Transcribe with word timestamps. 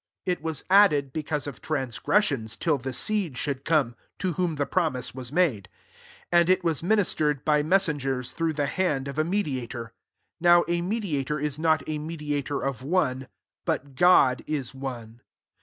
It 0.25 0.41
was 0.41 0.65
idded 0.67 1.13
because 1.13 1.45
of 1.45 1.61
transgressions, 1.61 2.55
B 2.55 2.75
the 2.75 2.91
seed 2.91 3.37
should 3.37 3.63
come, 3.63 3.95
to 4.17 4.33
jAtom 4.33 4.55
the 4.57 4.65
promise 4.65 5.13
was 5.13 5.31
made; 5.31 5.69
md 6.33 6.49
it 6.49 6.63
was 6.63 6.81
ministered 6.81 7.45
by 7.45 7.61
mes 7.61 7.83
psgers 7.83 8.33
through 8.33 8.53
the 8.53 8.65
hand 8.65 9.07
of 9.07 9.19
a 9.19 9.23
nediator. 9.23 9.89
20 10.39 10.39
Now 10.39 10.65
a 10.67 10.81
mediator 10.81 11.39
S 11.39 11.59
not 11.59 11.83
a 11.85 11.99
mediator 11.99 12.63
of 12.63 12.81
one; 12.81 13.27
but 13.63 13.93
Bk>d 13.93 14.43
is 14.47 14.73
one. 14.73 15.21